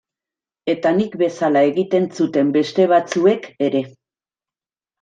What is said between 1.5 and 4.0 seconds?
egiten zuten beste batzuek ere.